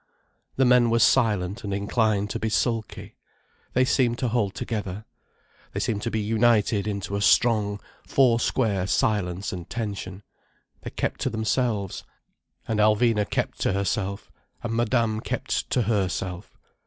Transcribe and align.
The 0.55 0.65
men 0.65 0.89
were 0.89 0.97
silent 0.97 1.63
and 1.63 1.71
inclined 1.71 2.31
to 2.31 2.39
be 2.39 2.49
sulky. 2.49 3.17
They 3.73 3.85
seemed 3.85 4.17
to 4.17 4.29
hold 4.29 4.55
together. 4.55 5.05
They 5.73 5.79
seemed 5.79 6.01
to 6.01 6.09
be 6.09 6.19
united 6.19 6.87
into 6.87 7.15
a 7.15 7.21
strong, 7.21 7.79
four 8.07 8.39
square 8.39 8.87
silence 8.87 9.53
and 9.53 9.69
tension. 9.69 10.23
They 10.81 10.89
kept 10.89 11.19
to 11.21 11.29
themselves—and 11.29 12.79
Alvina 12.79 13.29
kept 13.29 13.59
to 13.59 13.73
herself—and 13.73 14.73
Madame 14.73 15.19
kept 15.19 15.69
to 15.69 15.83
herself. 15.83 16.57